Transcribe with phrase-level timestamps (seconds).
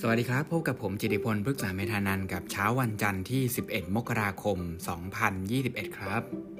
[0.00, 4.58] สวัสดีครับ พบกับผมจิติพลพฤกษาเมธานันกับเช้าวันจันทร์ที่ 11 มกราคม
[5.28, 6.53] 2021 ครับ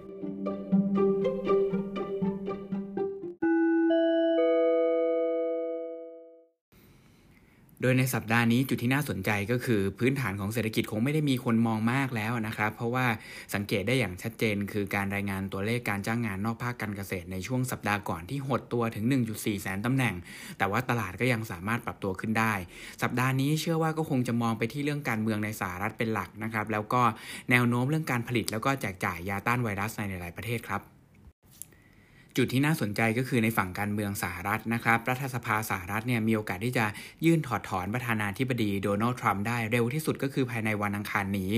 [7.84, 13.06] ดยในสัปดาห์นี้จุดที่น่าสนใจก็คือพื้นฐานของเศรษฐกิจคงไม่ได้มีคนมองมากแล้วนะครับ เพราะว่า
[13.54, 19.04] สังเกตได้อย่างชัดเจน คือการรายงานตัวเลขการจ้างงานนอกภาคการเกษตรในช่วงสัปดาห์ก่อนที่หดตัวถึง
[19.34, 20.14] 1.4 แสนตำแหน่ง
[20.58, 22.54] แต่ว่าตลาดก็ยังสามารถปรับตัวขึ้นได้
[23.02, 27.02] สัปดาห์นี้เชื่อว่าก็คงจะมองไปที่เรื่องการเมืองในสหรัฐเป็นหลักนะครับแล้วก็
[27.50, 30.93] แนวโน้มเรื่องการผลิตแล้วก็แจกจ่ายยาต้านไวรัสในหลายประเทศครับ
[32.38, 36.84] จุดที่น่าสนใจก็คือในฝั่งการเมืองสหรัฐนะครับ รัฐสภาสหรัฐเนี่ยมีโอกาสที่จะ
[37.24, 41.52] ยื่นถอดถอนประธานาธิบดีโดนัลด์ทรัมป์ได้เร็วที่สุดก็คือภายในวันอังคารนี้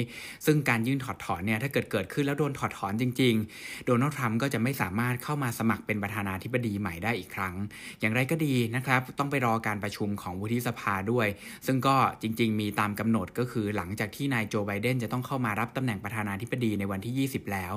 [0.47, 7.55] ซึ่งการยื่นถอดถอนเนี่ยถ้าเกิดเกิดขึ้นแล้วโดนถอดถอนจริง ๆ โดนัลด์ทรัมป์ก็จะไม่สามารถเข้ามาสมัครเป็นประธานาธิบดีใหม่ได้อีกครั้ง
[8.01, 11.27] อย่างไรก็ดีนะครับ ต้องไปรอการประชุมของวุฒิสภาด้วย
[11.67, 17.75] ซึ่งก็จริง ๆ มีตามกำหนดก็คือหลังจากที่นายโจไบเดนจะต้องเข้ามารับตำแหน่งประธานาธิบดีในวันที่ 20 แล้ว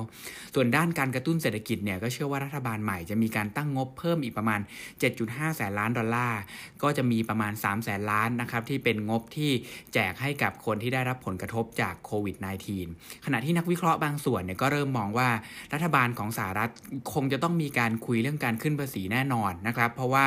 [0.54, 4.60] ส่วนด้านการกระตุ้นเศรษฐกิจเนี่ยก็เชื่อว่ารัฐบาลหม่จะมีการตั้งงบเพิ่มอีกประมาณ
[5.08, 6.40] 7.5 แสนล้านดอลลาร์
[6.82, 9.50] ก็จะมีประมาณ 3 แสนล้านนะครับที่เป็นงบที่
[9.94, 12.36] แจกให้กับคนที่ได้รับผลกระทบจากโควิด
[12.80, 15.28] -19 ขณะที่นักวิเคราะห์บางส่วนเนี่ยก็เริ่มมองว่า
[15.72, 16.70] รัฐบาลของสหรัฐ
[17.12, 20.26] คงจะต้องมีการคุยเรื่องการขึ้นภาษีแน่นอนนะครับเพราะว่า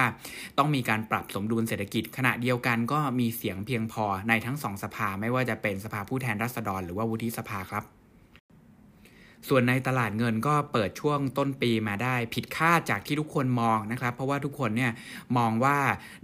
[0.57, 8.02] ต้องมีการปรับสมดุลเศรษฐกิจ ขณะเดียวกันก็มีเสียงเพียงพอในทั้งสองสภาไม่ว่าจะเป็นสภาผู้แทนราษฎร หรือว่าวุฒิสภาครับ
[9.49, 14.91] ส่วนในตลาดเงินก็เปิดช่วงต้นปีมาได้ผิดคาดจากที่ทุกคนมองนะครับ เพราะว่าทุกคนเนี่ย
[15.37, 15.77] มองว่า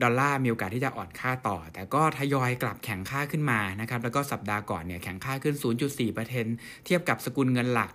[0.03, 5.55] ดอลลาร์มีโอกาสที่จะอ่อนค่าต่อ แต่ก็ทยอยกลับแข็งค่าขึ้นมานะครับแล้วก็สัปดาห์ก่อนเนี่ยแข็งค่าขึ้น
[6.19, 7.91] 0.4%เทียบกับสกุลเงินหลัก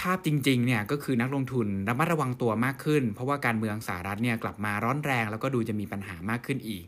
[0.00, 6.82] ภาพจริงๆเนี่ยก็คือนักลงทุนระมัดระวังตัวมากขึ้น เพราะว่าการเมืองสหรัฐเนี่ยกลับมาร้อนแรง แล้วก็ดูจะมีปัญหามากขึ้นอีก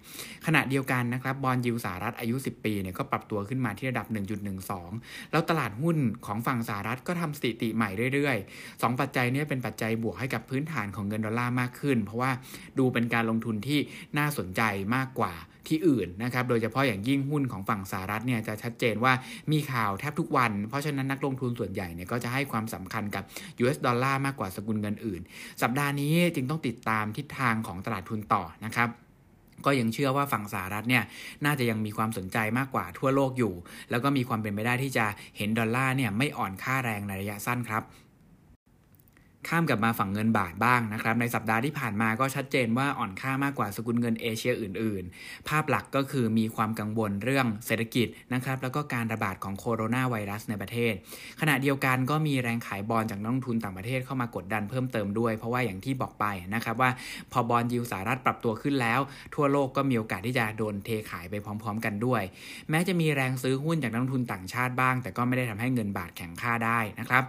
[0.47, 4.07] ขณะเดียวกันนะครับ bond yield สหรัฐอายุ 10 ปีเนี่ยก็ปรับตัวขึ้นมาที่ระดับ
[4.71, 5.97] 1.12 แล้วตลาดหุ้น
[6.27, 12.31] ของฝั่งสหรัฐก็ทำสถิติใหม่เรื่อยๆ 2 ปัจจัยนี้เป็นปัจจัยบวกให้กับพื้นฐานของเงินดอลลาร์มากขึ้น เพราะว่า
[12.78, 13.78] ดูเป็นการลงทุนที่
[14.19, 14.62] น่าสนใจ
[14.97, 15.34] มากกว่า
[15.69, 19.12] ที่อื่นนะครับโดยเฉพาะอย่างยิ่งหุ้นของฝั่งสหรัฐเนี่ยจะชัดเจนว่า
[19.53, 23.25] มีข่าวแทบทุกวัน เพราะฉะนั้นนักลงทุนส่วนใหญ่เนี่ยก็จะให้ความสำคัญกับ
[23.63, 25.21] US ดอลลาร์มากกว่าสกุลเงินอื่น
[25.63, 28.89] สัปดาห์นี้จึงต้องติดตามทิศทางของตลาดทุนต่อนะครับ
[29.65, 31.05] ก็ยังเชื่อว่าฝั่งสหรัฐเนี่ย
[31.45, 33.55] น่าจะยังมีความสนใจมากกว่าทั่วโลกอยู่
[33.91, 37.83] แล้วก็มีความเป็นไปได้ที่จะเห็นดอลลาร์เนี่ยไม่อ่อนค่าแรงในระยะสั้นครับ
[39.48, 50.94] ข้ามกลับมาฝั่งเงินบาทบ้างนะครับ ในสัปดาห์ที่ผ่านมาก็ชัดเจนว่าอ่อนค่ามากกว่าสกุลเงินเอเชียอื่น ๆ ภาพหลักก็คือมีความกังวลเรื่องเศรษฐกิจนะครับ แล้วก็การระบาดของโคโรนาไวรัสในประเทศ
[51.41, 56.24] ขณะเดียวกันก็มีแรงขายบอลจากนักลงทุนต่างประเทศเข้ามากดดันเพิ่มเติมด้วย เพราะว่าอย่างที่บอกไป
[56.54, 56.91] นะครับว่า
[57.32, 59.00] พอบอลยิวสหรัฐปรับตัวขึ้นแล้ว
[59.34, 62.22] ทั่วโลกก็มีโอกาสที่จะโดนเทขายไปพร้อม ๆ กันด้วย
[62.70, 67.22] แม้จะมีแรงซื้อหุ้นจากนักลงทุนต่างชาติบ้าง แต่ก็ไม่ได้ทำให้เงินบาทแข็งค่าได้นะครับ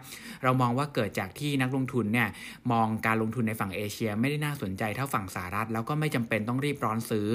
[0.43, 2.27] เรามองว่าเกิดจากที่นักลงทุนเนี่ย
[2.71, 7.27] มองการลงทุนในฝั่งเอเชีย ไม่ได้น่าสนใจเท่าฝั่งสหรัฐ แล้วก็ไม่จำเป็นต้องรีบร้อนซื้อ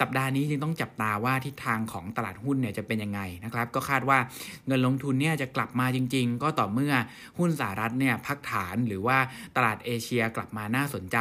[0.00, 4.18] สัปดาห์นี้จึงต้องจับตาว่าทิศทางของตลาดหุ้นเนี่ยจะเป็นยังไงนะครับก็คาดว่า
[4.66, 6.94] เงินลงทุนเนี่ยจะกลับมาจริง ๆ ก็ต่อเมื่อ
[7.38, 9.18] หุ้นสหรัฐเนี่ยพักฐานหรือว่า
[9.56, 11.18] ตลาดเอเชียกลับมาน่าสนใจ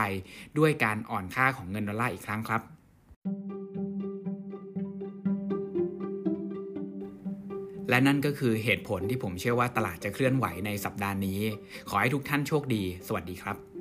[0.58, 2.75] ด้วยการอ่อนค่าของเงินดอลลาร์อีกครั้งครับ
[7.90, 11.42] และนั่นก็คือเหตุผลที่ผมเชื่อว่าตลาดจะเคลื่อนไหวในสัปดาห์นี้
[11.90, 13.75] ขอให้ทุกท่านโชคดี สวัสดีครับ